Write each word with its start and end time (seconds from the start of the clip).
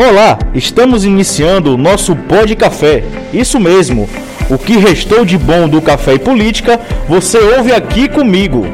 Olá, 0.00 0.38
estamos 0.54 1.04
iniciando 1.04 1.74
o 1.74 1.76
nosso 1.76 2.16
Pó 2.16 2.46
de 2.46 2.56
Café. 2.56 3.04
Isso 3.34 3.60
mesmo, 3.60 4.08
o 4.48 4.56
que 4.56 4.78
restou 4.78 5.26
de 5.26 5.36
bom 5.36 5.68
do 5.68 5.82
café 5.82 6.14
e 6.14 6.18
política, 6.18 6.80
você 7.06 7.36
ouve 7.36 7.70
aqui 7.70 8.08
comigo. 8.08 8.66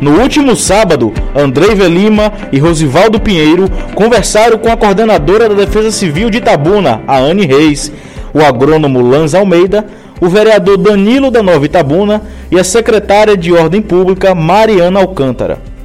No 0.00 0.20
último 0.20 0.56
sábado, 0.56 1.14
Andrei 1.32 1.76
Velima 1.76 2.32
e 2.50 2.58
Rosivaldo 2.58 3.20
Pinheiro 3.20 3.70
conversaram 3.94 4.58
com 4.58 4.68
a 4.68 4.76
coordenadora 4.76 5.48
da 5.48 5.54
Defesa 5.54 5.92
Civil 5.92 6.28
de 6.28 6.38
Itabuna, 6.38 7.02
a 7.06 7.18
Anne 7.18 7.46
Reis, 7.46 7.92
o 8.34 8.40
agrônomo 8.40 9.00
Lanz 9.00 9.32
Almeida, 9.32 9.86
o 10.20 10.28
vereador 10.28 10.76
Danilo 10.76 11.30
da 11.30 11.40
Nova 11.40 11.64
Itabuna 11.64 12.20
e 12.50 12.58
a 12.58 12.64
secretária 12.64 13.36
de 13.36 13.52
Ordem 13.52 13.80
Pública, 13.80 14.34
Mariana 14.34 14.98
Alcântara. 14.98 15.75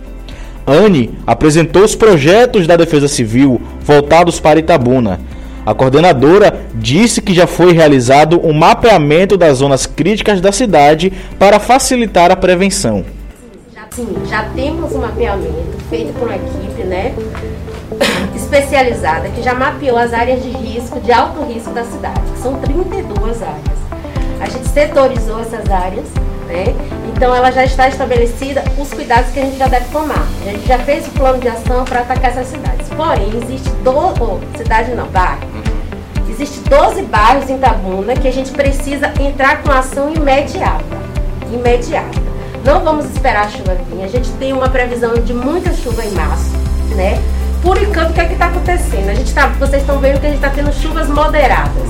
Anne 0.71 1.17
apresentou 1.27 1.83
os 1.83 1.95
projetos 1.95 2.65
da 2.65 2.75
Defesa 2.75 3.07
Civil 3.07 3.61
voltados 3.81 4.39
para 4.39 4.59
Itabuna. 4.59 5.19
A 5.65 5.73
coordenadora 5.73 6.61
disse 6.73 7.21
que 7.21 7.33
já 7.33 7.45
foi 7.45 7.73
realizado 7.73 8.39
um 8.43 8.53
mapeamento 8.53 9.37
das 9.37 9.59
zonas 9.59 9.85
críticas 9.85 10.41
da 10.41 10.51
cidade 10.51 11.13
para 11.37 11.59
facilitar 11.59 12.31
a 12.31 12.35
prevenção. 12.35 13.05
Sim, 13.91 14.07
já 14.29 14.43
temos 14.55 14.93
um 14.93 14.99
mapeamento 14.99 15.77
feito 15.89 16.13
por 16.13 16.29
uma 16.29 16.37
equipe, 16.37 16.83
né, 16.83 17.13
especializada 18.33 19.27
que 19.27 19.43
já 19.43 19.53
mapeou 19.53 19.97
as 19.97 20.13
áreas 20.13 20.41
de 20.41 20.49
risco, 20.49 21.01
de 21.01 21.11
alto 21.11 21.43
risco 21.43 21.71
da 21.71 21.83
cidade, 21.83 22.21
que 22.33 22.39
são 22.39 22.53
32 22.55 23.43
áreas. 23.43 23.81
A 24.39 24.45
gente 24.45 24.69
setorizou 24.69 25.41
essas 25.41 25.69
áreas 25.69 26.05
né? 26.51 26.75
Então 27.15 27.35
ela 27.35 27.51
já 27.51 27.63
está 27.63 27.87
estabelecida 27.87 28.63
os 28.77 28.93
cuidados 28.93 29.31
que 29.31 29.39
a 29.39 29.43
gente 29.43 29.57
já 29.57 29.67
deve 29.67 29.85
tomar. 29.89 30.27
A 30.45 30.49
gente 30.49 30.67
já 30.67 30.79
fez 30.79 31.07
o 31.07 31.11
plano 31.11 31.39
de 31.39 31.47
ação 31.47 31.85
para 31.85 32.01
atacar 32.01 32.31
essas 32.31 32.47
cidades. 32.47 32.87
Porém, 32.89 33.29
existe 33.43 33.69
12, 33.83 34.21
oh, 34.21 34.57
cidade 34.57 34.91
não, 34.91 35.07
bairro. 35.07 35.41
Existe 36.29 36.59
12 36.61 37.03
bairros 37.03 37.49
em 37.49 37.57
Tabuna 37.57 38.15
que 38.15 38.27
a 38.27 38.31
gente 38.31 38.51
precisa 38.51 39.11
entrar 39.19 39.61
com 39.61 39.71
ação 39.71 40.11
imediata. 40.13 40.83
Imediata. 41.51 42.19
Não 42.63 42.83
vamos 42.83 43.05
esperar 43.05 43.45
a 43.45 43.49
chuva 43.49 43.75
vir. 43.75 44.03
A 44.03 44.07
gente 44.07 44.29
tem 44.33 44.53
uma 44.53 44.69
previsão 44.69 45.13
de 45.15 45.33
muita 45.33 45.73
chuva 45.73 46.03
em 46.03 46.11
março, 46.11 46.51
né? 46.95 47.21
Por 47.61 47.77
enquanto, 47.81 48.09
o 48.09 48.13
que 48.13 48.21
é 48.21 48.31
está 48.31 48.47
acontecendo? 48.47 49.09
A 49.09 49.13
gente 49.13 49.33
tá, 49.33 49.47
vocês 49.59 49.81
estão 49.81 49.99
vendo 49.99 50.19
que 50.19 50.25
a 50.25 50.29
gente 50.29 50.43
está 50.43 50.49
tendo 50.49 50.73
chuvas 50.73 51.07
moderadas. 51.07 51.89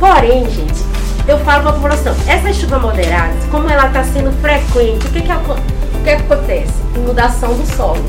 Porém, 0.00 0.48
gente, 0.50 0.82
eu 1.26 1.38
falo 1.38 1.62
para 1.62 1.70
a 1.70 1.72
população, 1.74 2.14
essa 2.26 2.52
chuva 2.52 2.78
moderada, 2.78 3.32
como 3.50 3.68
ela 3.70 3.86
está 3.86 4.04
sendo 4.04 4.30
frequente, 4.40 5.06
o 5.06 5.10
que, 5.10 5.22
que, 5.22 5.32
o 5.32 6.04
que, 6.04 6.10
acontece? 6.10 6.74
Inundação 6.94 7.54
do 7.54 7.66
solo. 7.74 8.04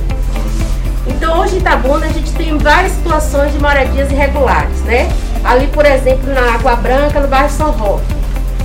Então 1.08 1.40
hoje 1.40 1.56
em 1.56 1.60
Itabuna 1.60 2.06
a 2.08 2.10
gente 2.10 2.32
tem 2.34 2.58
várias 2.58 2.92
situações 2.94 3.54
de 3.54 3.60
moradias 3.60 4.12
irregulares, 4.12 4.82
né? 4.82 5.10
Ali, 5.44 5.68
por 5.68 5.86
exemplo, 5.86 6.34
na 6.34 6.56
Água 6.56 6.76
Branca, 6.76 7.20
no 7.20 7.28
bairro 7.28 7.50
São 7.50 7.72
Roque, 7.72 8.04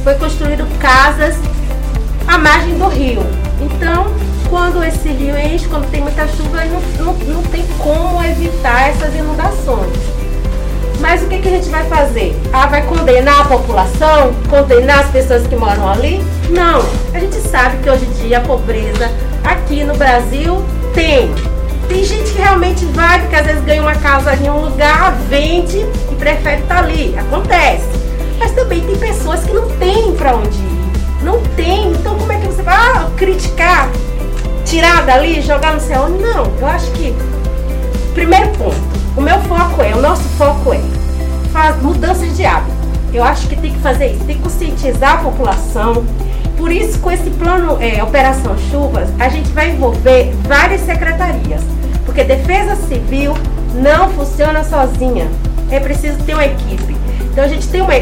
foi 0.02 0.14
construído 0.14 0.66
casas 0.78 1.36
à 2.26 2.38
margem 2.38 2.76
do 2.76 2.88
rio. 2.88 3.22
Então, 3.60 4.06
quando 4.48 4.82
esse 4.82 5.08
rio 5.08 5.38
enche, 5.38 5.68
quando 5.68 5.88
tem 5.90 6.00
muita 6.00 6.26
chuva, 6.26 6.64
não, 6.64 6.80
não, 7.04 7.12
não 7.12 7.42
tem 7.44 7.64
como 7.78 8.24
evitar 8.24 8.88
essas 8.88 9.14
inundações. 9.14 10.19
Mas 11.00 11.22
o 11.22 11.26
que, 11.26 11.38
que 11.38 11.48
a 11.48 11.52
gente 11.52 11.68
vai 11.70 11.84
fazer? 11.86 12.38
Ah, 12.52 12.66
vai 12.66 12.82
condenar 12.82 13.40
a 13.40 13.44
população? 13.44 14.34
Condenar 14.48 15.00
as 15.00 15.10
pessoas 15.10 15.46
que 15.46 15.56
moram 15.56 15.88
ali? 15.88 16.22
Não. 16.50 16.84
A 17.14 17.18
gente 17.18 17.36
sabe 17.36 17.78
que 17.78 17.88
hoje 17.88 18.04
em 18.04 18.28
dia 18.28 18.38
a 18.38 18.40
pobreza 18.42 19.10
aqui 19.42 19.82
no 19.82 19.96
Brasil 19.96 20.62
tem. 20.94 21.34
Tem 21.88 22.04
gente 22.04 22.30
que 22.30 22.38
realmente 22.38 22.84
vai, 22.86 23.18
porque 23.18 23.34
às 23.34 23.46
vezes 23.46 23.64
ganha 23.64 23.82
uma 23.82 23.94
casa 23.94 24.36
em 24.36 24.48
um 24.48 24.60
lugar, 24.60 25.12
vende 25.28 25.78
e 25.78 26.14
prefere 26.16 26.60
estar 26.60 26.84
ali. 26.84 27.16
Acontece. 27.18 27.88
Mas 28.38 28.52
também 28.52 28.80
tem 28.80 28.96
pessoas 28.96 29.42
que 29.42 29.52
não 29.52 29.68
têm 29.70 30.14
para 30.14 30.36
onde 30.36 30.58
ir. 30.58 31.24
Não 31.24 31.40
tem. 31.56 31.92
Então 31.92 32.14
como 32.16 32.30
é 32.30 32.38
que 32.38 32.46
você 32.46 32.62
vai 32.62 32.76
ah, 32.76 33.10
criticar? 33.16 33.90
Tirar 34.66 35.04
dali, 35.06 35.40
jogar 35.40 35.72
no 35.72 35.80
céu? 35.80 36.08
Não. 36.10 36.52
Eu 36.60 36.66
acho 36.66 36.90
que. 36.92 37.14
Primeiro 38.14 38.48
ponto 38.50 38.99
o 39.16 39.20
meu 39.20 39.38
foco 39.40 39.82
é, 39.82 39.94
o 39.94 40.00
nosso 40.00 40.22
foco 40.38 40.72
é 40.72 40.80
faz, 41.52 41.80
mudanças 41.82 42.36
de 42.36 42.44
hábito. 42.44 42.76
Eu 43.12 43.24
acho 43.24 43.48
que 43.48 43.56
tem 43.56 43.72
que 43.72 43.80
fazer 43.80 44.12
isso, 44.12 44.24
tem 44.24 44.36
que 44.36 44.42
conscientizar 44.42 45.14
a 45.14 45.18
população. 45.18 46.04
Por 46.56 46.70
isso, 46.70 46.98
com 47.00 47.10
esse 47.10 47.28
plano 47.30 47.78
é, 47.80 48.02
Operação 48.02 48.56
Chuvas, 48.70 49.08
a 49.18 49.28
gente 49.28 49.50
vai 49.50 49.70
envolver 49.70 50.32
várias 50.46 50.82
secretarias. 50.82 51.62
Porque 52.04 52.22
defesa 52.22 52.76
civil 52.76 53.34
não 53.74 54.10
funciona 54.10 54.62
sozinha. 54.62 55.28
É 55.70 55.80
preciso 55.80 56.18
ter 56.24 56.34
uma 56.34 56.44
equipe. 56.44 56.96
Então 57.22 57.44
a 57.44 57.48
gente 57.48 57.66
tem 57.68 57.80
uma 57.80 57.94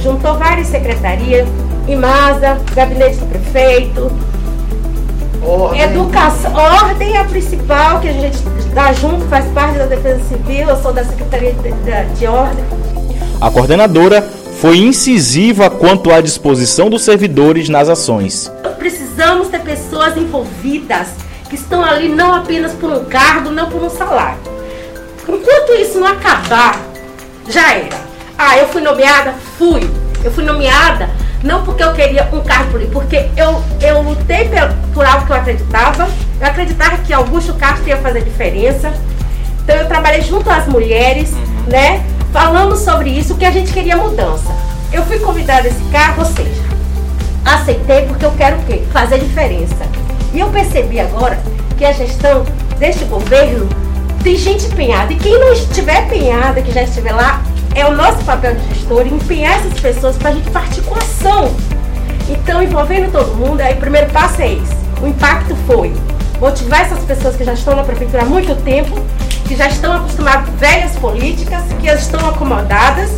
juntou 0.00 0.38
várias 0.38 0.68
secretarias, 0.68 1.48
IMASA, 1.88 2.58
gabinete 2.74 3.16
do 3.16 3.26
prefeito, 3.26 4.10
Ordem. 5.46 5.80
Educação, 5.80 6.52
ordem 6.52 7.14
é 7.14 7.20
a 7.20 7.24
principal 7.24 8.00
que 8.00 8.08
a 8.08 8.12
gente 8.12 8.38
dá 8.74 8.92
junto, 8.92 9.24
faz 9.26 9.46
parte 9.52 9.78
da 9.78 9.86
Defesa 9.86 10.20
Civil, 10.24 10.68
eu 10.68 10.82
sou 10.82 10.92
da 10.92 11.04
Secretaria 11.04 11.52
de, 11.52 11.70
de, 11.70 12.18
de 12.18 12.26
Ordem. 12.26 12.64
A 13.40 13.48
coordenadora 13.48 14.22
foi 14.60 14.78
incisiva 14.78 15.70
quanto 15.70 16.10
à 16.10 16.20
disposição 16.20 16.90
dos 16.90 17.02
servidores 17.02 17.68
nas 17.68 17.88
ações. 17.88 18.50
Precisamos 18.76 19.46
ter 19.48 19.60
pessoas 19.60 20.16
envolvidas 20.16 21.08
que 21.48 21.54
estão 21.54 21.84
ali 21.84 22.08
não 22.08 22.34
apenas 22.34 22.72
por 22.72 22.90
um 22.90 23.04
cargo, 23.04 23.50
não 23.50 23.70
por 23.70 23.82
um 23.84 23.90
salário. 23.90 24.38
Enquanto 25.28 25.72
isso 25.80 26.00
não 26.00 26.08
acabar, 26.08 26.80
já 27.48 27.72
era. 27.72 27.96
Ah, 28.36 28.58
eu 28.58 28.66
fui 28.68 28.82
nomeada? 28.82 29.34
Fui. 29.56 29.88
Eu 30.24 30.32
fui 30.32 30.44
nomeada 30.44 31.08
não 31.46 31.62
porque 31.64 31.82
eu 31.82 31.92
queria 31.92 32.28
um 32.32 32.40
cargo 32.40 32.72
político, 32.72 33.00
porque 33.00 33.28
eu, 33.36 33.62
eu 33.80 34.02
lutei 34.02 34.50
por, 34.92 35.06
algo 35.06 35.24
que 35.24 35.32
eu 35.32 35.36
acreditava. 35.36 36.08
Eu 36.40 36.46
acreditava 36.46 36.98
que 36.98 37.12
Augusto 37.12 37.54
Castro 37.54 37.88
ia 37.88 37.96
fazer 37.98 38.22
diferença. 38.22 38.92
Então 39.62 39.76
eu 39.76 39.86
trabalhei 39.86 40.22
junto 40.22 40.50
às 40.50 40.66
mulheres, 40.66 41.32
uhum. 41.32 41.64
né? 41.68 42.04
Falando 42.32 42.76
sobre 42.76 43.10
isso, 43.10 43.36
que 43.36 43.44
a 43.44 43.50
gente 43.50 43.72
queria 43.72 43.96
mudança. 43.96 44.50
Eu 44.92 45.04
fui 45.04 45.18
convidada 45.18 45.68
a 45.68 45.70
esse 45.70 45.82
cargo, 45.84 46.20
ou 46.22 46.26
seja, 46.26 46.62
aceitei 47.44 48.02
porque 48.06 48.24
eu 48.24 48.32
quero 48.32 48.56
o 48.56 48.62
quê? 48.64 48.82
Fazer 48.92 49.18
diferença. 49.18 49.86
E 50.34 50.40
eu 50.40 50.48
percebi 50.48 51.00
agora 51.00 51.38
que 51.78 51.84
a 51.84 51.92
gestão 51.92 52.44
deste 52.78 53.04
governo 53.04 53.68
tem 54.22 54.36
gente 54.36 54.66
empenhada. 54.66 55.12
E 55.12 55.16
quem 55.16 55.38
não 55.38 55.52
estiver 55.52 56.04
empenhada, 56.04 56.60
que 56.60 56.72
já 56.72 56.82
estiver 56.82 57.12
lá, 57.12 57.42
é 57.76 57.84
o 57.84 57.94
nosso 57.94 58.24
papel 58.24 58.54
de 58.54 58.74
gestor 58.74 59.06
empenhar 59.06 59.58
essas 59.58 59.78
pessoas 59.78 60.16
para 60.16 60.30
a 60.30 60.32
gente 60.32 60.50
partir 60.50 60.80
com 60.80 60.94
ação. 60.94 61.54
Então, 62.26 62.62
envolvendo 62.62 63.12
todo 63.12 63.36
mundo, 63.36 63.60
aí 63.60 63.74
o 63.74 63.76
primeiro 63.76 64.10
passo 64.10 64.40
é 64.40 64.54
esse. 64.54 64.74
O 65.02 65.06
impacto 65.06 65.54
foi 65.66 65.94
motivar 66.40 66.80
essas 66.80 66.98
pessoas 67.04 67.36
que 67.36 67.44
já 67.44 67.52
estão 67.52 67.76
na 67.76 67.84
prefeitura 67.84 68.22
há 68.22 68.24
muito 68.24 68.54
tempo, 68.62 68.98
que 69.46 69.54
já 69.54 69.68
estão 69.68 69.92
acostumadas 69.92 70.48
com 70.48 70.56
velhas 70.56 70.96
políticas, 70.96 71.62
que 71.78 71.86
estão 71.86 72.26
acomodadas. 72.30 73.10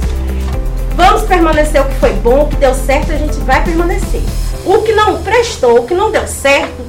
Vamos 0.96 1.22
permanecer 1.22 1.80
o 1.80 1.84
que 1.84 1.94
foi 1.94 2.12
bom, 2.14 2.42
o 2.42 2.48
que 2.48 2.56
deu 2.56 2.74
certo, 2.74 3.12
a 3.12 3.16
gente 3.16 3.38
vai 3.38 3.62
permanecer. 3.62 4.22
O 4.66 4.82
que 4.82 4.92
não 4.92 5.22
prestou, 5.22 5.78
o 5.78 5.86
que 5.86 5.94
não 5.94 6.10
deu 6.10 6.26
certo, 6.26 6.84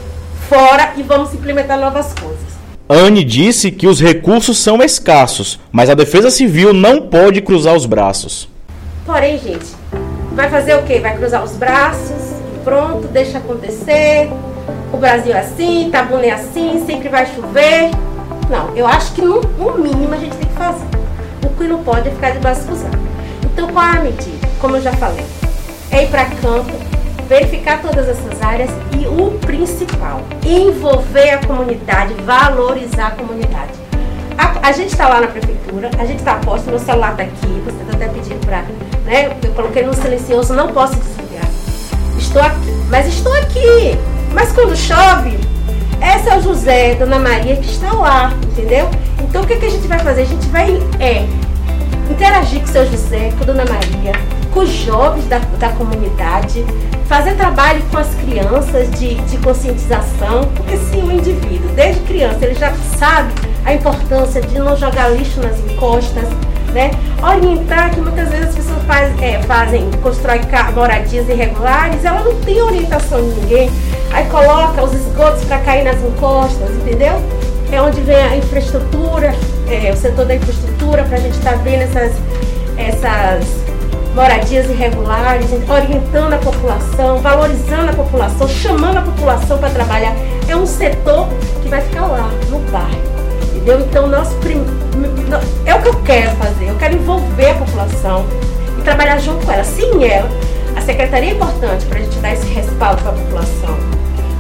fora 0.50 0.94
e 0.97 1.03
vamos 1.03 1.36
implementar 1.36 1.80
novas 1.80 2.13
coisas. 2.13 2.28
Anne 2.91 3.23
disse 3.23 3.69
que 3.69 3.85
os 3.85 4.01
recursos 4.01 4.57
são 4.57 4.81
escassos, 4.81 5.59
mas 5.72 5.91
a 5.91 5.94
Defesa 5.94 6.31
Civil 6.31 6.74
não 6.74 7.03
pode 7.03 7.39
cruzar 7.39 7.75
os 7.75 7.86
braços. 7.86 8.50
Porém, 9.06 9.38
gente, 9.38 9.68
vai 10.33 10.50
fazer 10.50 10.74
o 10.74 10.81
quê? 10.81 11.00
Vai 11.00 11.15
cruzar 11.15 11.44
os 11.44 11.51
braços, 11.51 12.33
pronto, 12.63 13.07
deixa 13.09 13.38
acontecer. 13.38 14.31
O 14.91 14.97
Brasil 14.97 15.36
é 15.36 15.39
assim, 15.39 15.89
Itabuna 15.89 16.25
é 16.25 16.31
assim, 16.31 16.83
sempre 16.83 17.09
vai 17.09 17.27
chover. 17.27 17.91
Não, 18.50 18.75
eu 18.75 18.88
acho 18.88 19.13
que 19.13 19.21
no, 19.21 19.39
no 19.39 19.77
mínimo 19.77 20.12
a 20.15 20.18
gente 20.18 20.35
tem 20.35 20.50
que 20.50 20.56
fazer. 20.56 20.88
O 21.45 21.50
que 21.50 21.65
não 21.65 21.83
pode 21.83 22.07
é 22.07 22.12
ficar 22.12 22.31
de 22.31 22.39
braço 22.39 22.65
cruzado. 22.65 22.97
Então, 23.53 23.68
qual 23.68 23.85
é 23.85 23.97
a 23.97 24.01
medida? 24.01 24.50
Como 24.59 24.77
eu 24.77 24.81
já 24.81 24.94
falei, 24.94 25.25
é 25.92 26.06
ir 26.06 26.07
para 26.07 26.25
campo, 26.25 26.71
verificar 27.27 27.83
todas 27.83 28.09
essas 28.09 28.42
áreas 28.42 28.71
o 29.09 29.38
principal, 29.39 30.21
envolver 30.45 31.31
a 31.31 31.45
comunidade, 31.45 32.13
valorizar 32.25 33.07
a 33.07 33.11
comunidade. 33.11 33.71
A, 34.38 34.69
a 34.69 34.71
gente 34.71 34.89
está 34.89 35.07
lá 35.07 35.21
na 35.21 35.27
prefeitura, 35.27 35.89
a 35.97 36.06
gente 36.06 36.19
está 36.19 36.35
posto, 36.35 36.69
meu 36.69 36.79
celular 36.79 37.11
está 37.11 37.23
aqui, 37.23 37.61
você 37.65 37.81
está 37.81 37.94
até 37.95 38.07
pedindo 38.07 38.45
para. 38.45 38.63
Né, 39.06 39.35
eu 39.44 39.51
coloquei 39.53 39.83
no 39.83 39.94
silencioso, 39.94 40.53
não 40.53 40.69
posso 40.69 40.95
desligar. 40.95 41.50
Estou 42.17 42.41
aqui, 42.41 42.71
mas 42.89 43.07
estou 43.07 43.33
aqui. 43.33 43.97
Mas 44.33 44.51
quando 44.51 44.75
chove, 44.75 45.38
esse 46.01 46.29
é 46.29 46.38
o 46.38 46.41
José, 46.41 46.95
Dona 46.95 47.19
Maria 47.19 47.57
que 47.57 47.69
está 47.69 47.91
lá, 47.91 48.31
entendeu? 48.44 48.89
Então 49.21 49.41
o 49.41 49.47
que, 49.47 49.57
que 49.57 49.65
a 49.65 49.69
gente 49.69 49.88
vai 49.88 50.00
fazer? 50.00 50.21
A 50.21 50.25
gente 50.25 50.47
vai 50.47 50.71
é, 51.00 51.25
interagir 52.09 52.61
com 52.61 52.65
o 52.65 52.71
seu 52.71 52.85
José, 52.89 53.31
com 53.38 53.44
a 53.44 53.45
Dona 53.47 53.65
Maria, 53.65 54.13
com 54.53 54.61
os 54.61 54.69
jovens 54.69 55.27
da, 55.27 55.39
da 55.39 55.69
comunidade, 55.69 56.63
fazer 57.09 57.33
trabalho 57.33 57.81
com 57.91 57.97
as 57.97 58.13
crianças 58.13 58.91
de, 58.91 59.15
de 59.15 59.38
conscientização, 59.39 60.44
porque 60.56 60.77
se 60.77 60.95
o 60.97 61.11
indivíduo, 61.11 61.67
desde 61.75 62.00
criança, 62.01 62.45
ele 62.45 62.53
já 62.53 62.71
sabe 63.00 63.33
a 63.65 63.73
importância 63.73 64.39
de 64.39 64.59
não 64.59 64.77
jogar 64.77 65.09
lixo 65.09 65.41
nas 65.41 65.57
encostas, 65.59 66.25
né? 66.71 66.91
Orientar 67.23 67.89
que 67.89 68.00
muitas 68.00 68.29
vezes 68.29 68.50
as 68.50 68.56
pessoas 68.56 68.83
faz, 68.83 69.21
é, 69.23 69.41
fazem, 69.41 69.89
constroem 70.03 70.41
moradias 70.75 71.27
irregulares, 71.27 72.06
ela 72.06 72.23
não 72.23 72.35
tem 72.41 72.61
orientação 72.61 73.19
de 73.19 73.39
ninguém, 73.41 73.71
aí 74.13 74.25
coloca 74.25 74.83
os 74.83 74.94
esgotos 74.94 75.44
para 75.45 75.57
cair 75.61 75.83
nas 75.83 76.00
encostas, 76.03 76.69
entendeu? 76.69 77.19
É 77.71 77.81
onde 77.81 78.01
vem 78.01 78.17
a 78.17 78.38
infraestrutura, 78.38 79.33
é, 79.67 79.91
o 79.91 79.97
setor 79.97 80.25
da 80.25 80.35
infraestrutura, 80.35 81.03
para 81.06 81.17
a 81.17 81.19
gente 81.19 81.39
estar 81.39 81.53
tá 81.53 81.57
vendo 81.57 81.81
essas, 81.81 82.13
essas 82.77 83.69
moradias 84.19 84.69
irregulares, 84.69 85.48
orientando 85.69 86.33
a 86.33 86.38
população, 86.39 87.19
valorizando 87.19 87.92
a 87.92 87.94
população, 87.94 88.50
chamando 88.50 88.98
a 88.98 89.01
população 89.01 89.57
para 89.57 89.69
trabalhar. 89.69 90.13
É 90.45 90.56
um 90.57 90.66
setor 90.66 91.30
que 91.62 91.69
vai 91.69 91.80
ficar 91.80 92.06
lá, 92.06 92.30
no 92.50 92.60
bairro. 92.69 93.01
Entendeu? 93.56 93.80
Então, 93.80 94.12
prim... 94.42 94.62
é 95.66 95.74
o 95.74 95.81
que 95.81 95.88
eu 95.88 96.04
quero 96.04 96.31
fazer. 96.31 96.68
Eu 96.68 96.75
quero 96.75 96.95
envolver 96.95 97.51
a 97.51 97.54
população 97.54 98.25
e 98.77 98.81
trabalhar 98.81 99.19
junto 99.19 99.45
com 99.45 99.54
ela. 99.54 99.63
Sem 99.63 100.04
ela, 100.06 100.30
a 100.75 100.81
secretaria 100.81 101.30
é 101.30 101.33
importante 101.33 101.86
para 101.86 102.00
a 102.00 102.01
gente 102.01 102.18
dar 102.18 102.33
esse 102.33 102.48
respaldo 102.48 103.01
para 103.01 103.12
a 103.12 103.16
população. 103.16 103.77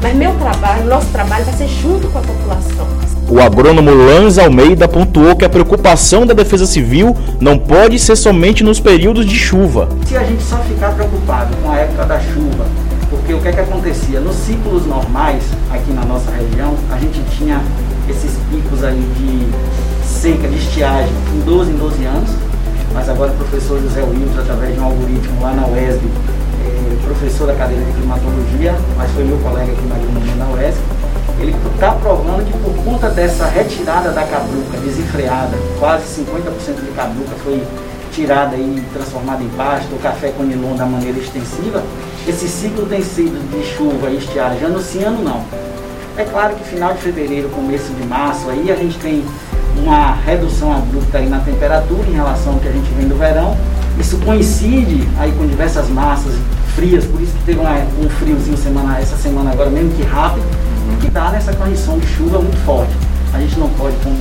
Mas 0.01 0.13
meu 0.13 0.35
trabalho, 0.39 0.83
nosso 0.83 1.07
trabalho 1.07 1.45
vai 1.45 1.53
ser 1.53 1.69
junto 1.69 2.09
com 2.09 2.19
a 2.19 2.21
população. 2.21 3.18
O 3.29 3.39
agrônomo 3.39 3.91
Lanz 3.91 4.39
Almeida 4.39 4.87
pontuou 4.87 5.35
que 5.35 5.45
a 5.45 5.49
preocupação 5.49 6.25
da 6.25 6.33
Defesa 6.33 6.65
Civil 6.65 7.15
não 7.39 7.59
pode 7.59 7.99
ser 7.99 8.15
somente 8.15 8.63
nos 8.63 8.79
períodos 8.79 9.23
de 9.23 9.35
chuva. 9.35 9.87
Se 10.07 10.17
a 10.17 10.23
gente 10.23 10.41
só 10.41 10.57
ficar 10.57 10.95
preocupado 10.95 11.55
com 11.61 11.71
a 11.71 11.77
época 11.77 12.05
da 12.05 12.19
chuva, 12.19 12.65
porque 13.07 13.31
o 13.35 13.39
que 13.39 13.49
é 13.49 13.51
que 13.51 13.59
acontecia? 13.59 14.19
Nos 14.19 14.35
ciclos 14.35 14.87
normais, 14.87 15.43
aqui 15.69 15.93
na 15.93 16.03
nossa 16.05 16.31
região, 16.31 16.73
a 16.91 16.97
gente 16.97 17.21
tinha 17.37 17.61
esses 18.09 18.31
picos 18.49 18.83
aí 18.83 18.99
de 19.17 20.07
seca, 20.07 20.47
de 20.47 20.55
estiagem, 20.55 21.13
em 21.35 21.41
12 21.41 21.69
em 21.69 21.75
12 21.75 22.05
anos, 22.05 22.29
mas 22.95 23.07
agora 23.09 23.31
o 23.31 23.35
professor 23.35 23.79
José 23.79 24.01
Wilson, 24.01 24.39
através 24.39 24.73
de 24.73 24.79
um 24.79 24.85
algoritmo 24.85 25.39
lá 25.39 25.53
na 25.53 25.67
UESB, 25.67 26.01
é, 26.65 27.05
professor 27.05 27.45
da 27.45 27.53
cadeira 27.53 27.83
de 27.85 27.91
climatologia, 27.91 28.73
mas 28.97 29.11
foi 29.11 29.23
meu 29.23 29.37
colega 29.37 29.71
aqui 29.71 30.35
na 30.35 30.45
UESB, 30.47 30.98
ele 31.39 31.55
está 31.73 31.91
provando 31.93 32.45
que 32.45 32.57
por 32.57 32.73
conta 32.83 33.09
dessa 33.09 33.45
retirada 33.45 34.11
da 34.11 34.23
cabruca 34.23 34.77
desenfreada, 34.77 35.57
quase 35.79 36.21
50% 36.21 36.85
de 36.85 36.91
cabruca 36.91 37.35
foi 37.43 37.61
tirada 38.11 38.55
e 38.55 38.83
transformada 38.91 39.43
em 39.43 39.49
pasto, 39.49 39.93
o 39.93 39.99
café 39.99 40.29
com 40.29 40.43
nilon 40.43 40.75
da 40.75 40.85
maneira 40.85 41.17
extensiva, 41.17 41.83
esse 42.27 42.47
ciclo 42.47 42.85
tem 42.85 43.01
sido 43.01 43.39
de 43.49 43.65
chuva 43.65 44.09
e 44.09 44.17
estiagem 44.17 44.63
ano 44.63 44.79
ano 45.05 45.23
não. 45.23 45.43
É 46.17 46.25
claro 46.25 46.55
que 46.55 46.63
final 46.65 46.93
de 46.93 46.99
fevereiro, 46.99 47.47
começo 47.49 47.93
de 47.93 48.05
março, 48.05 48.49
aí 48.49 48.69
a 48.71 48.75
gente 48.75 48.97
tem 48.99 49.23
uma 49.77 50.15
redução 50.15 50.75
abrupta 50.75 51.21
na 51.21 51.39
temperatura 51.39 52.09
em 52.09 52.13
relação 52.13 52.53
ao 52.53 52.59
que 52.59 52.67
a 52.67 52.71
gente 52.71 52.91
vem 52.93 53.07
do 53.07 53.15
verão. 53.15 53.55
Isso 53.97 54.17
coincide 54.17 55.07
aí 55.17 55.31
com 55.31 55.47
diversas 55.47 55.87
massas 55.87 56.33
frias, 56.75 57.05
por 57.05 57.21
isso 57.21 57.31
que 57.33 57.43
teve 57.45 57.59
um 57.59 58.09
friozinho 58.09 58.57
semana, 58.57 58.99
essa 58.99 59.15
semana 59.15 59.51
agora, 59.51 59.69
mesmo 59.69 59.91
que 59.91 60.03
rápido, 60.03 60.45
que 60.97 61.09
dá 61.09 61.31
nessa 61.31 61.53
correção 61.53 61.97
de 61.99 62.07
chuva 62.07 62.39
muito 62.39 62.57
forte. 62.65 62.91
A 63.33 63.39
gente 63.39 63.59
não 63.59 63.69
pode, 63.69 63.95
como 63.97 64.15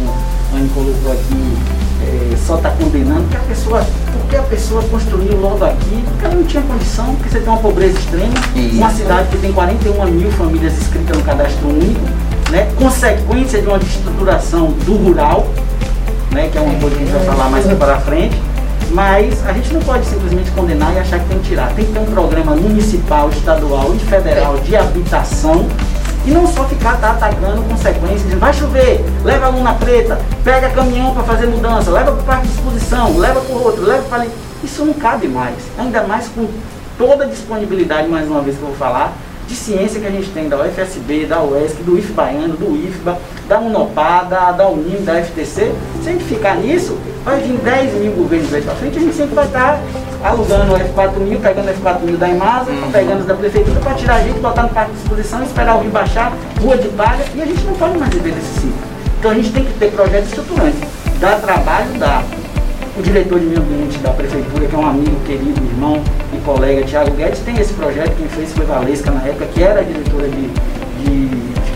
a 0.52 0.56
Anne 0.56 0.68
colocou 0.70 1.12
aqui, 1.12 1.58
é, 2.02 2.36
só 2.36 2.56
está 2.56 2.70
condenando 2.70 3.24
que 3.28 3.36
a 3.36 3.40
pessoa, 3.40 3.86
porque 4.12 4.36
a 4.36 4.42
pessoa 4.42 4.82
construiu 4.84 5.40
logo 5.40 5.64
aqui, 5.64 6.04
porque 6.04 6.24
ela 6.24 6.34
não 6.34 6.44
tinha 6.44 6.62
condição, 6.62 7.14
porque 7.16 7.30
você 7.30 7.40
tem 7.40 7.48
uma 7.48 7.58
pobreza 7.58 7.98
extrema, 7.98 8.34
Isso. 8.54 8.76
uma 8.76 8.90
cidade 8.90 9.28
que 9.28 9.38
tem 9.38 9.52
41 9.52 10.06
mil 10.06 10.30
famílias 10.32 10.74
inscritas 10.74 11.16
no 11.16 11.22
cadastro 11.22 11.68
único, 11.68 12.00
né, 12.50 12.70
consequência 12.76 13.60
de 13.60 13.68
uma 13.68 13.78
estruturação 13.78 14.72
do 14.84 14.96
rural, 14.96 15.48
né, 16.30 16.48
que 16.50 16.58
é 16.58 16.60
uma 16.60 16.78
coisa 16.78 16.96
que 16.96 17.02
a 17.02 17.06
gente 17.06 17.14
vai 17.14 17.24
falar 17.24 17.50
mais 17.50 17.66
para 17.66 17.98
frente, 18.00 18.40
mas 18.90 19.46
a 19.46 19.52
gente 19.52 19.72
não 19.72 19.80
pode 19.80 20.06
simplesmente 20.06 20.50
condenar 20.52 20.94
e 20.94 20.98
achar 20.98 21.18
que 21.20 21.28
tem 21.28 21.38
que 21.38 21.48
tirar. 21.48 21.72
Tem 21.74 21.84
que 21.84 21.92
ter 21.92 21.98
um 21.98 22.06
programa 22.06 22.54
municipal, 22.56 23.28
estadual 23.28 23.94
e 23.94 23.98
federal 23.98 24.58
de 24.58 24.76
habitação 24.76 25.66
e 26.26 26.30
não 26.30 26.46
só 26.46 26.64
ficar 26.64 27.00
tá, 27.00 27.12
atacando 27.12 27.62
consequências, 27.62 28.32
vai 28.34 28.52
chover, 28.52 29.04
leva 29.24 29.46
a 29.46 29.48
luna 29.48 29.74
preta, 29.74 30.18
pega 30.44 30.70
caminhão 30.70 31.14
para 31.14 31.22
fazer 31.22 31.46
mudança, 31.46 31.90
leva 31.90 32.12
para 32.12 32.20
o 32.20 32.24
parque 32.24 32.48
de 32.48 32.54
exposição, 32.54 33.16
leva 33.16 33.40
para 33.40 33.54
o 33.54 33.62
outro, 33.62 33.84
leva 33.84 34.02
para 34.08 34.22
ali. 34.22 34.30
Isso 34.62 34.84
não 34.84 34.92
cabe 34.94 35.28
mais. 35.28 35.56
Ainda 35.78 36.02
mais 36.02 36.28
com 36.28 36.46
toda 36.98 37.24
a 37.24 37.26
disponibilidade, 37.26 38.08
mais 38.08 38.26
uma 38.26 38.40
vez 38.40 38.56
que 38.56 38.62
eu 38.62 38.68
vou 38.68 38.76
falar, 38.76 39.12
de 39.48 39.56
ciência 39.56 39.98
que 39.98 40.06
a 40.06 40.10
gente 40.10 40.28
tem 40.30 40.46
da 40.46 40.58
UFSB, 40.58 41.24
da 41.24 41.42
UESC, 41.42 41.82
do 41.82 41.98
IF 41.98 42.12
Baiano, 42.12 42.54
do 42.54 42.76
IFBA, 42.76 43.18
da 43.48 43.58
UNOPA, 43.58 44.26
da, 44.28 44.52
da 44.52 44.68
UNIM, 44.68 45.02
da 45.02 45.22
FTC. 45.22 45.72
Se 46.02 46.08
a 46.08 46.12
gente 46.12 46.24
ficar 46.24 46.56
nisso, 46.56 46.98
vai 47.24 47.40
vir 47.40 47.56
10 47.56 47.94
mil 47.94 48.12
governos 48.12 48.52
aí 48.52 48.60
para 48.60 48.74
frente, 48.74 48.98
a 48.98 49.00
gente 49.00 49.16
sempre 49.16 49.34
vai 49.34 49.46
estar 49.46 49.80
alugando 50.22 50.74
o 50.74 50.76
F4000, 50.76 51.40
pegando 51.40 51.70
o 51.70 51.74
F4000 51.74 52.16
da 52.18 52.28
Imasa, 52.28 52.70
uhum. 52.70 52.92
pegando 52.92 53.26
da 53.26 53.34
prefeitura 53.34 53.80
para 53.80 53.94
tirar 53.94 54.16
a 54.16 54.20
gente, 54.20 54.38
botar 54.38 54.64
no 54.64 54.68
parque 54.68 54.92
de 54.92 54.98
exposição, 54.98 55.42
esperar 55.42 55.76
o 55.76 55.80
rio 55.80 55.90
baixar, 55.90 56.32
rua 56.60 56.76
de 56.76 56.88
palha, 56.88 57.24
e 57.34 57.40
a 57.40 57.46
gente 57.46 57.64
não 57.64 57.74
pode 57.74 57.96
mais 57.96 58.12
viver 58.12 58.34
desse 58.34 58.60
ciclo. 58.60 58.78
Então 59.18 59.30
a 59.30 59.34
gente 59.34 59.50
tem 59.50 59.64
que 59.64 59.72
ter 59.78 59.90
projetos 59.92 60.28
estruturantes. 60.28 60.80
Dá 61.18 61.36
trabalho, 61.36 61.98
dá. 61.98 62.22
O 62.98 63.02
diretor 63.02 63.38
de 63.38 63.46
meio 63.46 63.60
ambiente 63.60 63.96
da 63.98 64.10
prefeitura, 64.10 64.66
que 64.66 64.74
é 64.74 64.78
um 64.78 64.86
amigo 64.86 65.14
querido, 65.24 65.64
irmão 65.64 66.02
e 66.32 66.36
colega, 66.38 66.82
Tiago 66.82 67.12
Guedes, 67.12 67.38
tem 67.38 67.56
esse 67.56 67.72
projeto, 67.74 68.10
quem 68.16 68.26
fez 68.26 68.52
foi 68.52 68.66
Valesca 68.66 69.12
na 69.12 69.22
época, 69.22 69.46
que 69.54 69.62
era 69.62 69.84
diretora 69.84 70.28
de, 70.28 70.48
de, 71.04 71.28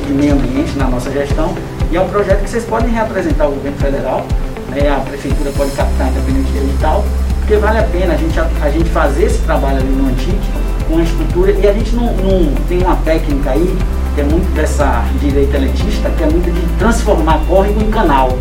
de 0.05 0.13
meio 0.13 0.33
ambiente 0.33 0.77
na 0.77 0.89
nossa 0.89 1.13
gestão, 1.13 1.55
e 1.93 1.97
é 1.97 2.01
um 2.01 2.09
projeto 2.09 2.43
que 2.43 2.51
vocês 2.51 2.65
podem 2.65 2.91
reapresentar 2.91 3.45
ao 3.45 3.53
governo 3.53 3.79
federal, 3.79 4.27
né, 4.69 4.91
a 4.91 4.99
prefeitura 4.99 5.53
pode 5.57 5.71
captar 5.71 6.09
independente 6.09 6.51
de 6.51 6.79
tal, 6.81 7.05
porque 7.39 7.55
vale 7.55 7.79
a 7.79 7.85
pena 7.85 8.15
a 8.15 8.17
gente, 8.17 8.41
a, 8.41 8.51
a 8.61 8.71
gente 8.71 8.91
fazer 8.91 9.27
esse 9.27 9.39
trabalho 9.43 9.77
ali 9.77 9.93
no 9.93 10.09
Antique 10.09 10.51
com 10.89 10.99
a 10.99 11.03
estrutura 11.05 11.53
e 11.53 11.69
a 11.69 11.73
gente 11.73 11.95
não, 11.95 12.13
não 12.17 12.53
tem 12.69 12.83
uma 12.83 12.97
técnica 12.97 13.51
aí 13.51 13.79
que 14.17 14.21
é 14.21 14.25
muito 14.25 14.53
dessa 14.57 15.05
direita 15.21 15.57
elitista, 15.57 16.11
que 16.11 16.25
é 16.25 16.27
muito 16.27 16.51
de 16.53 16.79
transformar 16.79 17.41
córrego 17.47 17.81
em 17.81 17.91
canal 17.91 18.37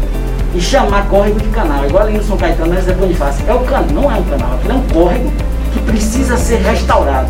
e 0.53 0.59
chamar 0.62 1.07
córrego 1.07 1.39
de 1.39 1.50
canal. 1.50 1.86
Igual 1.86 2.03
ali 2.03 2.18
no 2.18 2.24
São 2.24 2.38
Caetano, 2.38 2.74
mas 2.74 2.88
é 2.88 2.94
Bonifácio. 2.94 3.43
É 3.48 3.53
o 3.53 3.60
canal, 3.60 3.89
não 3.91 4.12
é 4.12 4.15
um 4.15 4.24
canal, 4.24 4.53
aquilo 4.55 4.74
é 4.74 4.75
um 4.75 4.88
córrego 4.93 5.31
que 5.74 5.79
precisa 5.81 6.38
ser 6.38 6.58
restaurado. 6.58 7.29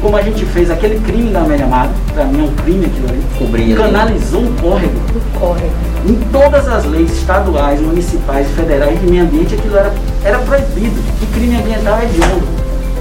Como 0.00 0.16
a 0.16 0.22
gente 0.22 0.46
fez 0.46 0.70
aquele 0.70 0.98
crime 1.00 1.30
da 1.30 1.40
Amélia 1.40 1.66
Mato, 1.66 1.92
para 2.14 2.24
mim 2.24 2.40
é 2.40 2.44
um 2.44 2.54
crime 2.54 2.86
aquilo 2.86 3.08
ali. 3.10 3.22
Cobrir 3.38 3.76
canalizou 3.76 4.40
um 4.40 4.56
córrego. 4.56 4.94
Um 5.14 5.38
córrego. 5.38 5.72
Em 6.06 6.14
todas 6.32 6.66
as 6.68 6.86
leis 6.86 7.12
estaduais, 7.12 7.80
municipais 7.80 8.48
e 8.48 8.52
federais 8.54 8.98
de 8.98 9.06
meio 9.06 9.24
ambiente, 9.24 9.54
aquilo 9.54 9.76
era, 9.76 9.92
era 10.24 10.38
proibido. 10.38 10.98
E 11.22 11.26
crime 11.34 11.56
ambiental 11.56 11.98
é 11.98 12.04
hediondo, 12.04 12.46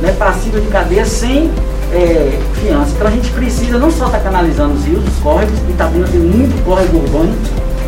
né? 0.01 0.13
passível 0.19 0.59
de 0.59 0.67
cadeia 0.67 1.05
sem 1.05 1.49
é, 1.93 2.37
fiança. 2.55 2.91
Então 2.95 3.07
a 3.07 3.11
gente 3.11 3.29
precisa 3.31 3.77
não 3.77 3.89
só 3.89 4.07
estar 4.07 4.17
tá 4.17 4.23
canalizando 4.25 4.73
os 4.73 4.83
rios, 4.83 5.03
os 5.07 5.19
córregos, 5.19 5.57
e 5.69 5.71
está 5.71 5.85
vindo 5.85 6.11
tem 6.11 6.19
muito 6.19 6.63
córrego 6.65 6.97
urbano, 6.97 7.33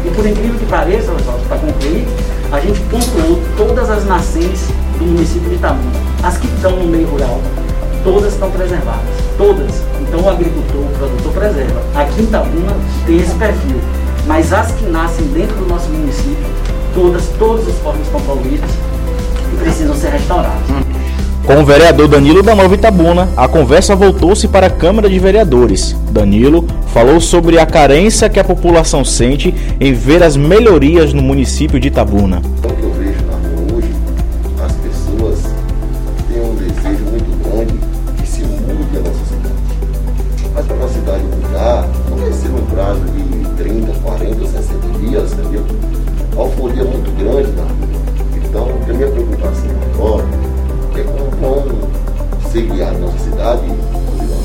e 0.05 0.09
por 0.09 0.25
incrível 0.25 0.57
que 0.57 0.65
pareça, 0.65 1.11
para 1.47 1.57
concluir, 1.57 2.07
a 2.51 2.59
gente 2.59 2.79
pontuou 2.81 3.41
todas 3.55 3.89
as 3.89 4.05
nascentes 4.05 4.67
do 4.97 5.05
município 5.05 5.49
de 5.49 5.55
Itabuna, 5.55 5.91
as 6.23 6.37
que 6.37 6.47
estão 6.47 6.71
no 6.71 6.85
meio 6.85 7.07
rural, 7.07 7.39
todas 8.03 8.33
estão 8.33 8.49
preservadas, 8.51 9.15
todas. 9.37 9.83
Então 10.01 10.21
o 10.21 10.29
agricultor, 10.29 10.81
o 10.81 10.97
produtor 10.97 11.33
preserva. 11.33 11.81
Aqui 11.95 12.21
em 12.21 12.23
Itabuna 12.25 12.75
tem 13.05 13.17
esse 13.19 13.35
perfil, 13.35 13.79
mas 14.27 14.51
as 14.51 14.71
que 14.71 14.85
nascem 14.85 15.25
dentro 15.27 15.55
do 15.55 15.67
nosso 15.67 15.89
município, 15.89 16.45
todas, 16.93 17.27
todos 17.39 17.67
os 17.67 17.75
córregos 17.79 18.07
estão 18.07 18.21
poluídos 18.21 18.69
e 19.53 19.57
precisam 19.57 19.95
ser 19.95 20.09
restaurados. 20.09 20.69
Com 21.45 21.61
o 21.61 21.65
vereador 21.65 22.07
Danilo 22.07 22.43
da 22.43 22.55
Nova 22.55 22.75
Itabuna, 22.75 23.29
a 23.35 23.47
conversa 23.47 23.95
voltou-se 23.95 24.47
para 24.47 24.67
a 24.67 24.69
Câmara 24.69 25.09
de 25.09 25.17
Vereadores. 25.19 25.95
Danilo 26.11 26.65
falou 26.93 27.19
sobre 27.19 27.57
a 27.57 27.65
carência 27.65 28.29
que 28.29 28.39
a 28.39 28.43
população 28.43 29.03
sente 29.03 29.53
em 29.79 29.91
ver 29.91 30.23
as 30.23 30.37
melhorias 30.37 31.13
no 31.13 31.21
município 31.21 31.79
de 31.79 31.87
Itabuna. 31.87 32.41
Ser 52.51 52.63
guiados 52.63 52.99
nossa 52.99 53.17
cidade 53.19 53.61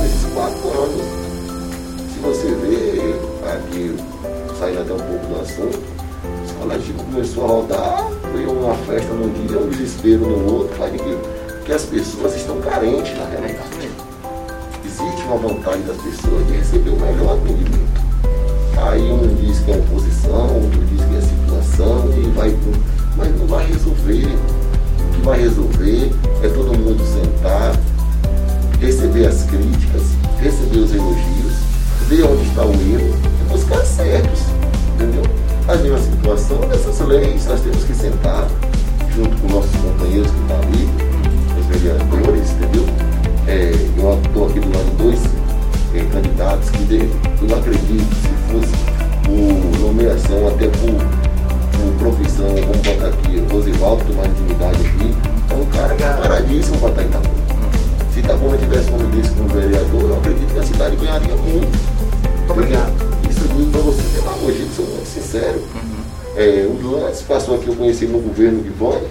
nesses 0.01 0.33
quatro 0.33 0.69
anos. 0.69 1.03
Se 2.13 2.21
você 2.21 2.55
vê 2.55 3.17
aqui, 3.51 3.97
saindo 4.61 4.83
até 4.83 4.93
um 4.93 4.97
pouco 4.97 5.27
do 5.27 5.41
assunto, 5.41 5.83
o 6.23 6.55
coletivo 6.61 7.03
começou 7.03 7.45
a 7.45 7.49
rodar, 7.49 8.09
foi 8.31 8.47
uma 8.47 8.75
festa 8.75 9.13
num 9.13 9.29
dia, 9.33 9.59
um 9.59 9.69
desespero 9.71 10.21
no 10.21 10.55
outro, 10.55 10.77
faz 10.77 10.93
que, 10.93 11.19
que 11.65 11.73
as 11.73 11.83
pessoas 11.83 12.37
estão 12.37 12.61
carentes 12.61 13.19
na 13.19 13.25
realidade. 13.25 13.91
Existe 14.85 15.23
uma 15.27 15.39
vontade 15.39 15.83
das 15.83 15.97
pessoas 15.97 16.47
de 16.47 16.53
receber 16.53 16.91
o 16.91 17.01
melhor 17.01 17.35
atendimento. 17.35 18.07
Aí 18.89 19.03
um 19.03 19.35
diz 19.35 19.59
que 19.61 19.73
é 19.73 19.75
oposição, 19.75 20.55
outro 20.55 20.81
diz 20.93 21.05
que 21.05 21.17
é 21.17 21.21
situação, 21.23 22.09
e 22.17 22.29
vai. 22.37 22.57
Mas 23.17 23.37
não 23.37 23.47
vai 23.49 23.67
resolver. 23.67 24.27
O 24.27 25.13
que 25.13 25.21
vai 25.23 25.41
resolver 25.41 26.13
é 26.43 26.49
todo 26.49 26.79
mundo 26.79 27.03
sentar, 27.05 27.73
receber 28.81 29.27
as 29.27 29.43
críticas, 29.45 30.03
receber 30.41 30.79
os 30.79 30.93
elogios, 30.93 31.55
ver 32.09 32.25
onde 32.25 32.49
está 32.49 32.65
o 32.65 32.73
erro 32.73 33.36
É, 66.37 66.67
o 66.69 66.91
Lance 66.91 67.25
passou 67.25 67.55
aqui, 67.55 67.67
eu 67.67 67.75
conheci 67.75 68.05
no 68.05 68.19
governo 68.19 68.63
de 68.63 68.69
Vônia, 68.69 69.09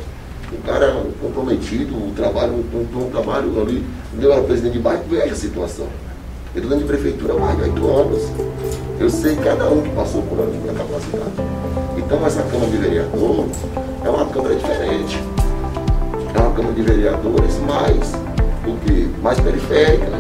um 0.54 0.62
cara 0.62 0.96
comprometido, 1.20 1.96
o 1.96 2.12
trabalho, 2.16 2.54
um, 2.54 3.00
um 3.00 3.10
trabalho 3.10 3.60
ali, 3.60 3.84
eu 4.22 4.32
era 4.32 4.44
presidente 4.44 4.74
de 4.74 4.80
bairro, 4.80 5.02
veja 5.10 5.34
a 5.34 5.36
situação. 5.36 5.88
Eu 6.54 6.62
estou 6.62 6.78
dentro 6.78 6.86
de 6.86 6.94
prefeitura 6.94 7.34
há 7.34 7.40
mais 7.40 7.58
de 7.58 7.64
oito 7.64 7.88
anos. 7.88 8.22
Eu 9.00 9.10
sei 9.10 9.36
cada 9.38 9.70
um 9.72 9.82
que 9.82 9.90
passou 9.90 10.22
por 10.22 10.40
ali 10.40 10.58
com 10.64 10.70
a 10.70 10.74
capacidade. 10.74 11.32
Então 11.98 12.26
essa 12.26 12.44
Câmara 12.44 12.70
de 12.70 12.78
Vereador 12.78 13.46
é 14.06 14.10
uma 14.10 14.26
Câmara 14.28 14.56
diferente. 14.56 15.24
É 16.34 16.40
uma 16.40 16.52
Câmara 16.52 16.76
de 16.76 16.82
Vereadores 16.84 17.60
mais 17.68 18.12
do 18.64 18.80
que 18.86 19.10
mais 19.22 19.40
periférica. 19.40 20.12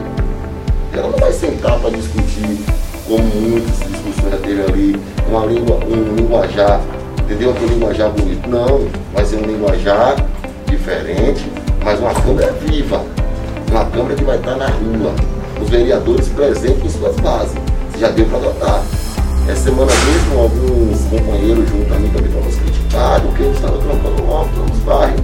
Ela 0.91 1.09
não 1.09 1.19
vai 1.19 1.31
sentar 1.31 1.79
para 1.79 1.91
discutir 1.91 2.65
como 3.07 3.23
muitas 3.23 3.77
discussões 3.77 4.31
já 4.31 4.37
teve 4.37 4.61
ali, 4.63 4.99
uma 5.29 5.45
língua, 5.45 5.79
um 5.85 6.15
linguajar, 6.15 6.81
entendeu? 7.25 7.51
Aquele 7.51 7.73
linguajar 7.73 8.09
bonito. 8.11 8.49
Não, 8.49 8.87
vai 9.13 9.25
ser 9.25 9.37
um 9.37 9.41
linguajar 9.41 10.15
diferente, 10.67 11.45
mas 11.83 11.99
uma 11.99 12.13
Câmara 12.13 12.53
viva. 12.65 13.03
Uma 13.69 13.85
Câmara 13.85 14.15
que 14.15 14.23
vai 14.23 14.37
estar 14.37 14.55
na 14.55 14.67
rua 14.67 15.13
os 15.61 15.69
vereadores 15.69 16.27
presentes 16.29 16.95
em 16.95 16.99
suas 16.99 17.15
bases. 17.17 17.55
Já 17.99 18.09
deu 18.09 18.25
para 18.25 18.39
notar. 18.39 18.83
Essa 19.47 19.65
semana 19.65 19.91
mesmo, 19.91 20.41
alguns 20.41 21.01
companheiros 21.05 21.69
junto 21.69 21.93
a 21.93 21.97
mim 21.97 22.09
também 22.09 22.31
foram 22.31 22.47
criticados, 22.47 23.27
porque 23.27 23.43
eles 23.43 23.55
estavam 23.55 23.77
trocando 23.79 24.23
moto 24.23 24.49
nos 24.57 24.79
bairros. 24.79 25.21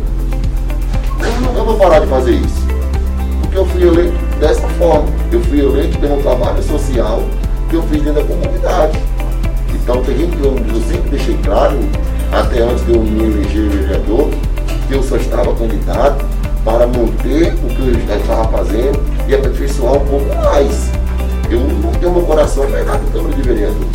Eu 1.20 1.42
nunca 1.42 1.64
vou 1.64 1.76
parar 1.76 2.00
de 2.00 2.08
fazer 2.08 2.34
isso. 2.34 2.62
Porque 3.42 3.58
eu 3.58 3.66
fui 3.66 3.88
eleito 3.88 4.18
dessa 4.40 4.68
forma. 4.70 5.08
Eu 5.32 5.42
fui 5.42 5.60
eleito 5.60 5.98
pelo 6.00 6.22
trabalho 6.22 6.62
social 6.64 7.24
que 7.70 7.76
eu 7.76 7.84
fiz 7.84 8.04
dentro 8.04 8.22
da 8.22 8.28
comunidade. 8.28 9.00
Então 9.76 10.04
tem 10.04 10.18
gente 10.18 10.38
que 10.38 10.44
eu, 10.44 10.56
eu 10.56 10.82
sempre 10.82 11.10
deixei 11.10 11.38
claro, 11.44 11.78
até 12.32 12.62
antes 12.62 12.86
de 12.86 12.94
eu 12.94 13.02
me 13.02 13.24
eleger 13.24 13.70
vereador, 13.70 14.30
que 14.88 14.94
eu 14.94 15.04
só 15.04 15.18
estava 15.18 15.54
candidato 15.56 16.26
para 16.64 16.86
manter 16.88 17.54
o 17.64 17.68
que 17.68 17.82
eu 17.82 18.18
estava 18.18 18.48
fazendo 18.50 19.00
e 19.28 19.34
aperfeiçoar 19.34 19.94
um 19.94 20.06
pouco 20.06 20.36
mais. 20.36 20.90
Eu 21.50 21.60
não 21.60 21.92
tenho 21.94 22.14
meu 22.14 22.24
coração 22.24 22.64
apertado 22.64 23.00
Câmara 23.12 23.36
de 23.36 23.42
Vereador. 23.42 23.88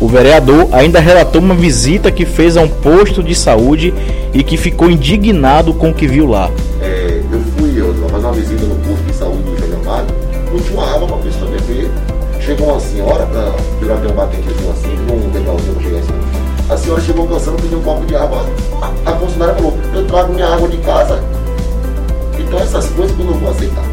O 0.00 0.08
vereador 0.08 0.68
ainda 0.72 1.00
relatou 1.00 1.40
uma 1.40 1.54
visita 1.54 2.10
que 2.10 2.26
fez 2.26 2.56
a 2.56 2.60
um 2.60 2.68
posto 2.68 3.22
de 3.22 3.34
saúde 3.34 3.94
e 4.34 4.42
que 4.42 4.56
ficou 4.56 4.90
indignado 4.90 5.72
com 5.72 5.90
o 5.90 5.94
que 5.94 6.06
viu 6.06 6.26
lá. 6.26 6.50
É, 6.82 7.22
eu 7.32 7.40
fui 7.56 7.80
eu, 7.80 7.94
fazer 8.10 8.26
uma 8.26 8.32
visita 8.32 8.62
no 8.66 8.74
posto 8.76 9.02
de 9.04 9.14
saúde 9.14 9.42
do 9.42 9.58
Jânio 9.58 9.78
Amado, 9.82 10.12
não 10.52 10.60
tinha 10.60 10.82
água 10.82 11.06
para 11.06 11.16
a 11.16 11.20
pessoa 11.20 11.50
beber. 11.50 11.90
Chegou 12.40 12.68
uma 12.68 12.80
senhora, 12.80 13.26
pra, 13.26 13.54
virar 13.86 14.12
um 14.12 14.16
batentezinho 14.16 14.70
assim, 14.70 14.88
um 15.12 15.30
degrauzinho 15.30 15.74
para 15.74 15.82
chegar 15.82 15.98
assim. 15.98 16.12
A 16.68 16.76
senhora 16.76 17.00
chegou 17.00 17.28
cansando, 17.28 17.62
pediu 17.62 17.78
um 17.78 17.82
copo 17.82 18.04
de 18.06 18.16
água. 18.16 18.44
A, 19.04 19.12
funcionária 19.12 19.54
falou, 19.54 19.78
eu 19.94 20.04
trago 20.06 20.32
minha 20.32 20.46
água 20.46 20.68
de 20.68 20.78
casa. 20.78 21.22
Então 22.38 22.58
essas 22.58 22.86
coisas 22.88 23.14
que 23.14 23.22
eu 23.22 23.26
não 23.26 23.34
vou 23.34 23.50
aceitar. 23.50 23.84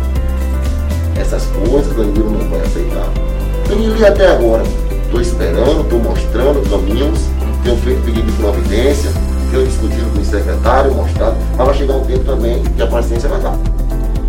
Essas 1.15 1.45
coisas 1.45 1.95
Danilo 1.95 2.31
não 2.31 2.49
vai 2.49 2.61
aceitar. 2.61 3.07
Eu 3.69 3.77
me 3.77 3.85
li 3.87 4.05
até 4.05 4.27
agora. 4.31 4.63
Estou 5.05 5.21
esperando, 5.21 5.81
estou 5.81 5.99
mostrando 5.99 6.69
caminhos, 6.69 7.19
tenho 7.63 7.77
feito 7.77 8.01
pedido 8.01 8.25
de 8.25 8.31
providência, 8.33 9.11
tenho 9.51 9.67
discutido 9.67 10.09
com 10.09 10.21
o 10.21 10.25
secretário, 10.25 10.91
mostrado, 10.95 11.35
mas 11.55 11.67
vai 11.67 11.77
chegar 11.77 11.93
um 11.93 12.05
tempo 12.05 12.23
também 12.23 12.63
que 12.63 12.81
a 12.81 12.87
paciência 12.87 13.29
vai 13.29 13.39
dar. 13.39 13.55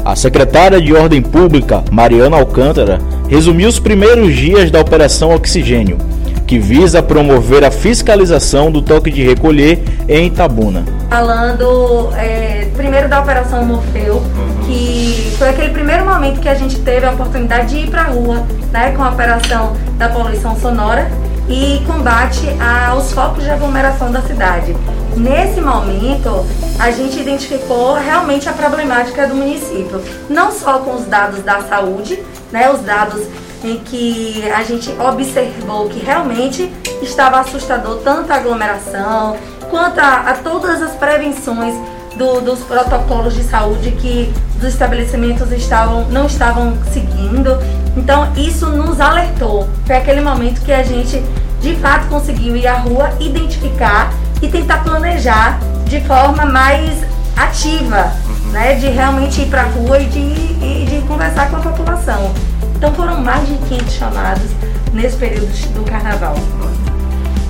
A 0.05 0.15
secretária 0.15 0.79
de 0.83 0.95
Ordem 0.95 1.23
Pública, 1.23 1.83
Mariana 1.91 2.37
Alcântara, 2.37 2.99
resumiu 3.29 3.69
os 3.69 3.79
primeiros 3.79 4.35
dias 4.35 4.71
da 4.71 4.81
Operação 4.81 5.35
Oxigênio, 5.35 5.99
que 6.47 6.59
visa 6.59 7.03
promover 7.03 7.65
a 7.65 7.71
fiscalização 7.71 8.71
do 8.71 8.83
toque 8.83 9.11
de 9.11 9.23
recolher 9.23 9.83
em 10.09 10.27
Itabuna. 10.27 10.85
Falando 11.09 12.11
é, 12.17 12.69
primeiro 12.77 13.09
da 13.09 13.21
Operação 13.21 13.65
Morfeu, 13.65 14.23
que 14.67 15.35
foi 15.39 15.49
aquele 15.49 15.71
primeiro 15.71 16.05
momento 16.05 16.41
que 16.41 16.49
a 16.49 16.55
gente 16.55 16.77
teve 16.81 17.07
a 17.07 17.13
oportunidade 17.13 17.69
de 17.69 17.85
ir 17.85 17.91
para 17.91 18.03
a 18.03 18.09
rua, 18.09 18.47
né, 18.73 18.93
com 18.97 19.03
a 19.03 19.11
operação 19.11 19.73
da 19.97 20.09
poluição 20.09 20.57
sonora 20.59 21.11
e 21.49 21.83
combate 21.87 22.49
aos 22.89 23.13
focos 23.13 23.45
de 23.45 23.51
aglomeração 23.51 24.11
da 24.11 24.23
cidade. 24.23 24.75
Nesse 25.17 25.61
momento, 25.61 26.45
a 26.79 26.91
gente 26.91 27.21
identificou 27.21 27.95
realmente 27.95 28.49
a 28.49 28.53
problemática 28.53 29.27
do 29.27 29.35
município, 29.35 30.03
não 30.29 30.51
só 30.51 30.81
com 30.81 30.95
os 30.95 31.07
dados 31.07 31.43
da 31.43 31.63
saúde, 31.63 32.21
né, 32.51 32.71
os 32.71 32.81
dados 32.81 33.23
em 33.63 33.79
que 33.79 34.45
a 34.51 34.63
gente 34.63 34.91
observou 35.01 35.89
que 35.89 35.99
realmente 35.99 36.71
estava 37.01 37.41
assustador 37.41 38.01
tanto 38.05 38.31
a 38.33 38.37
aglomeração 38.37 39.37
quanto 39.71 39.99
a, 39.99 40.31
a 40.31 40.35
todas 40.35 40.83
as 40.83 40.93
prevenções 40.93 41.75
do, 42.17 42.41
dos 42.41 42.61
protocolos 42.61 43.35
de 43.35 43.43
saúde 43.43 43.93
que 43.93 44.33
os 44.59 44.65
estabelecimentos 44.65 45.51
estavam, 45.53 46.07
não 46.11 46.27
estavam 46.27 46.77
seguindo. 46.93 47.59
Então 47.97 48.33
isso 48.37 48.67
nos 48.67 49.01
alertou. 49.01 49.69
Foi 49.87 49.97
aquele 49.97 50.21
momento 50.21 50.61
que 50.61 50.73
a 50.73 50.83
gente 50.83 51.23
de 51.61 51.75
fato 51.77 52.09
conseguiu 52.09 52.55
ir 52.57 52.67
à 52.67 52.75
rua, 52.75 53.11
identificar 53.19 54.13
e 54.43 54.49
tentar 54.49 54.83
planejar 54.83 55.59
de 55.87 56.01
forma 56.03 56.45
mais 56.47 57.03
ativa, 57.37 58.13
né? 58.53 58.75
De 58.75 58.89
realmente 58.89 59.43
ir 59.43 59.47
para 59.47 59.63
a 59.63 59.67
rua 59.67 59.99
e 59.99 60.07
de, 60.07 60.19
e 60.19 60.87
de 60.89 61.07
conversar 61.07 61.51
com 61.51 61.57
a 61.57 61.61
população. 61.61 62.33
Então 62.77 62.93
foram 62.95 63.21
mais 63.21 63.47
de 63.47 63.55
500 63.55 63.93
chamados 63.95 64.51
nesse 64.93 65.17
período 65.17 65.47
do 65.75 65.85
carnaval. 65.91 66.35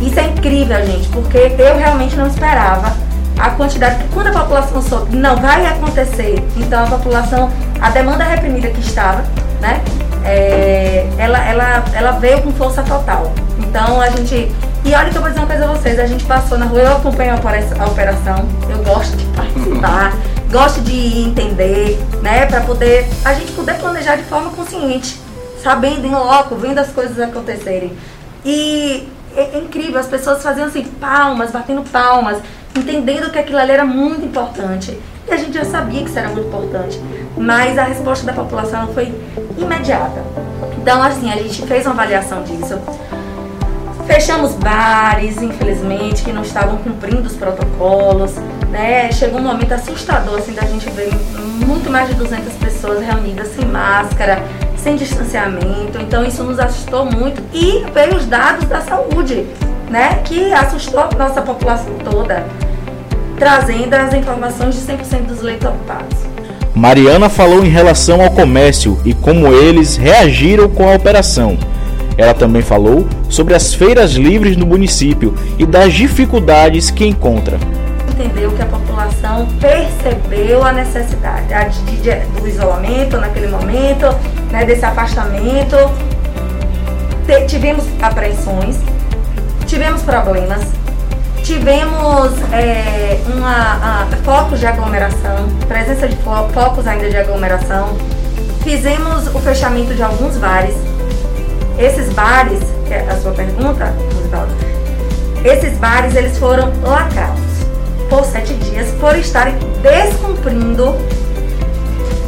Isso 0.01 0.19
é 0.19 0.25
incrível, 0.29 0.85
gente, 0.85 1.09
porque 1.09 1.55
eu 1.59 1.77
realmente 1.77 2.17
não 2.17 2.27
esperava 2.27 2.93
a 3.39 3.51
quantidade 3.51 4.03
que 4.03 4.09
quando 4.15 4.29
a 4.29 4.41
população 4.41 4.83
soube 4.83 5.17
não 5.17 5.37
vai 5.37 5.67
acontecer, 5.67 6.43
então 6.57 6.85
a 6.85 6.87
população, 6.87 7.51
a 7.81 7.91
demanda 7.91 8.25
reprimida 8.25 8.69
que 8.71 8.81
estava, 8.81 9.25
né? 9.61 9.83
É, 10.25 11.07
ela, 11.19 11.39
ela, 11.45 11.85
ela 11.93 12.13
veio 12.13 12.41
com 12.43 12.53
força 12.53 12.83
total. 12.83 13.33
Então 13.59 14.01
a 14.01 14.09
gente. 14.11 14.51
E 14.85 14.95
olha 14.95 15.11
que 15.11 15.17
eu 15.17 15.23
vou 15.23 15.31
dizer 15.31 15.41
uma 15.41 15.49
coisa 15.49 15.65
a 15.65 15.69
vocês, 15.69 15.99
a 15.99 16.07
gente 16.07 16.25
passou 16.27 16.59
na 16.59 16.67
rua, 16.67 16.81
eu 16.81 16.97
acompanho 16.97 17.33
a 17.33 17.87
operação, 17.87 18.47
eu 18.69 18.85
gosto 18.85 19.17
de 19.17 19.25
participar, 19.27 20.13
gosto 20.53 20.83
de 20.83 21.23
entender, 21.23 21.99
né? 22.23 22.45
Para 22.45 22.61
poder. 22.61 23.09
A 23.25 23.33
gente 23.33 23.53
poder 23.53 23.79
planejar 23.79 24.17
de 24.17 24.25
forma 24.25 24.51
consciente, 24.51 25.19
sabendo 25.63 26.07
em 26.07 26.11
loco, 26.11 26.55
vendo 26.57 26.79
as 26.81 26.89
coisas 26.89 27.19
acontecerem. 27.19 27.97
E 28.45 29.09
é, 29.35 29.57
é 29.57 29.59
incrível, 29.59 29.99
as 29.99 30.07
pessoas 30.07 30.43
faziam 30.43 30.67
assim, 30.67 30.85
palmas, 30.85 31.51
batendo 31.51 31.83
palmas, 31.91 32.39
entendendo 32.77 33.31
que 33.31 33.39
aquilo 33.39 33.59
ali 33.59 33.73
era 33.73 33.87
muito 33.87 34.25
importante. 34.25 35.01
E 35.27 35.33
a 35.33 35.37
gente 35.37 35.55
já 35.55 35.65
sabia 35.65 36.03
que 36.03 36.11
isso 36.11 36.19
era 36.19 36.29
muito 36.29 36.47
importante, 36.47 37.01
mas 37.39 37.79
a 37.79 37.85
resposta 37.85 38.27
da 38.27 38.35
população 38.35 38.89
foi 38.89 39.15
imediata. 39.57 40.23
Então, 40.77 41.03
assim, 41.03 41.33
a 41.33 41.37
gente 41.37 41.63
fez 41.63 41.87
uma 41.87 41.95
avaliação 41.95 42.43
disso. 42.43 42.79
Fechamos 44.07 44.53
bares, 44.55 45.41
infelizmente, 45.41 46.23
que 46.23 46.33
não 46.33 46.43
estavam 46.43 46.77
cumprindo 46.79 47.23
os 47.23 47.35
protocolos, 47.35 48.33
né? 48.71 49.11
Chegou 49.13 49.41
um 49.41 49.45
momento 49.45 49.73
assustador, 49.73 50.39
assim, 50.39 50.53
da 50.53 50.67
gente 50.67 50.89
ver 50.91 51.11
muito 51.67 51.91
mais 51.91 52.09
de 52.09 52.15
200 52.15 52.53
pessoas 52.55 53.05
reunidas 53.05 53.49
sem 53.55 53.65
máscara, 53.65 54.43
sem 54.77 54.97
distanciamento. 54.97 55.99
Então, 56.01 56.25
isso 56.25 56.43
nos 56.43 56.59
assustou 56.59 57.07
muito. 57.07 57.43
E 57.53 57.85
veio 57.93 58.17
os 58.17 58.27
dados 58.27 58.69
da 58.69 58.81
saúde, 58.83 59.47
né? 59.91 60.21
Que 60.25 60.53
assustou 60.53 61.01
a 61.01 61.11
nossa 61.17 61.41
população 61.41 61.95
toda 62.05 62.45
trazendo 63.39 63.95
as 63.95 64.15
informações 64.15 64.75
de 64.75 64.81
100% 64.81 65.27
dos 65.27 65.41
leitos 65.41 65.69
ocupados. 65.69 66.19
Mariana 66.75 67.29
falou 67.29 67.65
em 67.65 67.69
relação 67.69 68.21
ao 68.21 68.31
comércio 68.31 69.01
e 69.05 69.15
como 69.15 69.47
eles 69.49 69.97
reagiram 69.97 70.69
com 70.69 70.89
a 70.89 70.95
operação. 70.95 71.57
Ela 72.17 72.35
também 72.35 72.63
falou 72.63 73.07
sobre 73.29 73.55
as 73.55 73.75
feiras 73.75 74.13
livres 74.13 74.57
no 74.57 74.67
município 74.67 75.35
e 75.59 75.67
das 75.67 75.93
dificuldades 75.93 76.91
que 76.91 77.05
encontra. 77.05 77.59
Entendeu 78.09 78.53
que 78.53 78.63
a 78.63 78.67
população 78.67 79.49
percebeu 79.61 80.63
a 80.63 80.73
necessidade 80.73 81.81
de, 81.83 81.97
de, 81.97 82.15
do 82.41 82.47
isolamento 82.47 83.17
naquele 83.17 83.49
momento, 83.49 84.07
né, 84.53 84.65
desse 84.65 84.85
afastamento. 84.85 85.77
tivemos 87.49 87.85
apreensões, 88.01 88.77
tivemos 89.67 90.03
problemas, 90.03 90.63
tivemos 91.43 92.33
é, 92.53 93.19
uma, 93.35 94.05
a, 94.05 94.07
focos 94.23 94.61
de 94.61 94.67
aglomeração, 94.67 95.49
presença 95.67 96.07
de 96.07 96.17
fo 96.17 96.49
focos 96.53 96.87
ainda 96.87 97.11
de 97.11 97.17
aglomeração, 97.17 97.97
fizemos 98.63 99.27
o 99.35 99.41
fechamento 99.41 99.93
de 99.93 100.03
alguns 100.03 100.37
bares 100.37 100.75
esses 101.79 102.13
bares, 102.13 102.61
que 102.87 102.95
é 102.95 103.07
a 103.09 103.17
sua 103.21 103.33
pergunta, 103.33 103.93
esses 105.45 105.77
bares 105.79 106.15
eles 106.15 106.39
foram 106.39 106.73
lacrados 106.83 107.43
por 108.09 108.25
sete 108.25 108.55
dias 108.55 108.91
por 109.01 109.17
estarem 109.17 109.55
descumprindo 109.83 110.95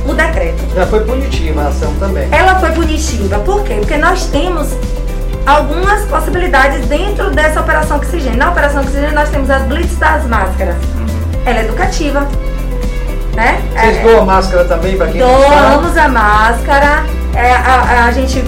o 0.07 0.15
decreto. 0.15 0.63
Ela 0.75 0.87
foi 0.87 1.01
punitiva 1.05 1.63
a 1.63 1.69
ação 1.69 1.93
também. 1.99 2.29
Ela 2.31 2.59
foi 2.61 2.71
punitiva, 2.73 3.39
por 3.41 3.65
quê? 3.65 3.77
Porque 3.79 3.97
nós 3.97 4.27
temos 4.27 4.69
algumas 5.47 6.05
possibilidades 6.07 6.87
dentro 6.87 7.31
dessa 7.31 7.61
operação 7.61 7.97
oxigênio. 7.97 8.39
Na 8.39 8.51
operação 8.51 8.83
oxigênio 8.83 9.15
nós 9.15 9.31
temos 9.31 9.49
as 9.49 9.63
blitz 9.63 9.97
das 9.97 10.25
máscaras. 10.27 10.75
Uhum. 10.75 11.07
Ela 11.45 11.61
é 11.61 11.65
educativa. 11.65 12.27
Né? 13.35 13.63
Vocês 13.73 13.97
é, 13.99 14.03
doam 14.03 14.25
máscara 14.25 14.65
também 14.65 14.97
para 14.97 15.09
quem 15.09 15.21
Doamos 15.21 15.97
a 15.97 16.09
máscara. 16.09 17.05
É, 17.35 17.53
a, 17.53 17.59
a, 17.59 18.05
a 18.07 18.13
gente 18.13 18.43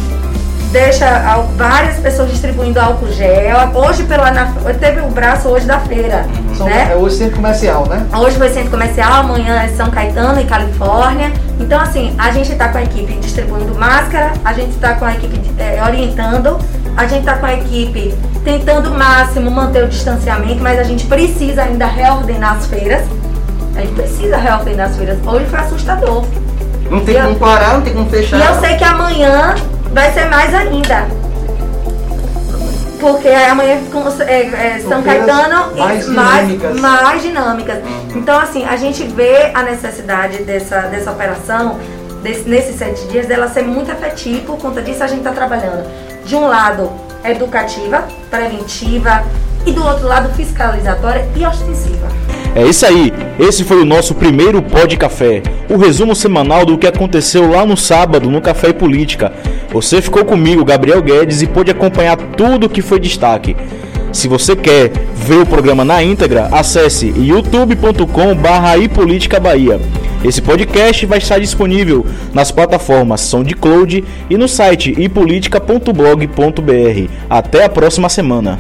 deixa 0.71 1.39
várias 1.57 1.97
pessoas 1.97 2.31
distribuindo 2.31 2.81
álcool 2.81 3.11
gel. 3.13 3.57
Hoje 3.75 4.05
pela 4.05 4.31
na, 4.31 4.53
teve 4.79 5.01
o 5.01 5.09
braço 5.09 5.49
hoje 5.49 5.67
da 5.67 5.81
feira. 5.81 6.27
Uhum. 6.59 6.65
Né? 6.67 6.91
É 6.93 6.97
hoje 6.97 7.17
centro 7.17 7.37
comercial, 7.37 7.87
né? 7.87 8.07
Hoje 8.17 8.37
foi 8.37 8.49
centro 8.51 8.71
comercial, 8.71 9.13
amanhã 9.21 9.63
é 9.63 9.69
São 9.69 9.91
Caetano 9.91 10.41
e 10.41 10.45
Califórnia. 10.45 11.33
Então 11.59 11.81
assim, 11.81 12.15
a 12.19 12.31
gente 12.31 12.53
está 12.53 12.69
com 12.69 12.79
a 12.79 12.83
equipe 12.83 13.13
distribuindo 13.15 13.75
máscara, 13.75 14.33
a 14.45 14.53
gente 14.53 14.71
está 14.71 14.95
com 14.95 15.05
a 15.05 15.13
equipe 15.15 15.41
é, 15.59 15.83
orientando, 15.83 16.59
a 16.97 17.07
gente 17.07 17.21
está 17.21 17.37
com 17.37 17.47
a 17.47 17.55
equipe 17.55 18.15
tentando 18.45 18.91
o 18.91 18.99
máximo 18.99 19.51
manter 19.51 19.85
o 19.85 19.89
distanciamento, 19.89 20.63
mas 20.63 20.79
a 20.79 20.85
gente 20.85 21.07
precisa 21.07 21.63
ainda 21.63 21.87
reordenar 21.87 22.57
as 22.57 22.67
feiras. 22.67 23.05
A 23.75 23.81
gente 23.81 23.95
precisa 23.95 24.37
reordenar 24.37 24.89
as 24.89 24.97
feiras. 24.97 25.19
Hoje 25.25 25.47
foi 25.47 25.59
assustador. 25.61 26.25
Não 26.91 27.01
tem 27.01 27.21
como 27.23 27.37
parar, 27.37 27.75
não 27.75 27.83
tem 27.83 27.93
como 27.93 28.09
fechar. 28.09 28.39
E 28.39 28.45
eu 28.45 28.61
sei 28.61 28.77
que 28.77 28.85
amanhã 28.85 29.55
vai 29.93 30.13
ser 30.13 30.27
mais 30.27 30.55
ainda. 30.55 31.07
Porque 33.01 33.29
amanhã 33.29 33.79
é, 34.27 34.41
é, 34.43 34.81
São 34.81 35.03
Caetano 35.03 35.77
mais 35.77 36.05
e 36.05 36.09
dinâmicas. 36.09 36.81
mais, 36.81 37.03
mais 37.03 37.23
dinâmicas. 37.23 37.79
Então, 38.15 38.39
assim, 38.39 38.65
a 38.65 38.77
gente 38.77 39.05
vê 39.05 39.53
a 39.55 39.63
necessidade 39.63 40.43
dessa, 40.43 40.81
dessa 40.83 41.13
operação, 41.13 41.79
desse, 42.23 42.49
nesses 42.49 42.77
sete 42.77 43.07
dias, 43.07 43.27
dela 43.27 43.49
ser 43.49 43.63
muito 43.63 43.91
efetiva. 43.91 44.45
Por 44.45 44.59
conta 44.59 44.83
disso, 44.83 45.05
a 45.05 45.07
gente 45.07 45.19
está 45.19 45.31
trabalhando, 45.31 45.89
de 46.25 46.35
um 46.35 46.49
lado, 46.49 46.91
educativa, 47.25 48.05
preventiva, 48.29 49.23
e 49.65 49.73
do 49.73 49.85
outro 49.85 50.07
lado, 50.07 50.35
fiscalizatória 50.35 51.29
e 51.37 51.47
ostensiva. 51.47 52.09
É 52.59 52.67
isso 52.67 52.85
aí, 52.85 53.13
esse 53.39 53.63
foi 53.63 53.81
o 53.81 53.85
nosso 53.85 54.17
primeiro 54.17 54.61
Pó 54.61 54.85
de 54.85 54.97
Café, 54.97 55.45
o 55.71 55.77
resumo 55.77 56.13
semanal 56.13 56.67
do 56.67 56.77
que 56.77 56.89
aconteceu 56.89 57.49
lá 57.49 57.65
no 57.65 57.77
sábado 57.77 58.29
no 58.29 58.41
Café 58.41 58.71
e 58.71 58.73
Política. 58.73 59.33
Você 59.73 60.03
ficou 60.03 60.25
comigo, 60.25 60.65
Gabriel 60.65 61.01
Guedes, 61.01 61.41
e 61.41 61.47
pôde 61.47 61.71
acompanhar 61.71 62.17
tudo 62.17 62.69
que 62.69 62.83
foi 62.83 62.99
destaque. 62.99 63.55
Se 64.13 64.27
você 64.27 64.57
quer 64.57 64.91
ver 65.15 65.43
o 65.43 65.47
programa 65.47 65.85
na 65.85 66.03
íntegra, 66.03 66.49
acesse 66.51 67.15
youtube.com/ipolitica 67.17 69.39
Bahia. 69.39 69.79
Esse 70.25 70.43
podcast 70.43 71.07
vai 71.07 71.19
estar 71.19 71.39
disponível 71.39 72.05
nas 72.35 72.51
plataformas 72.51 73.21
SoundCloud 73.21 74.05
e 74.29 74.37
no 74.37 74.49
site 74.49 75.01
ipolitica.blog.br. 75.01 77.09
Até 77.31 77.63
a 77.63 77.69
próxima 77.69 78.09
semana. 78.09 78.59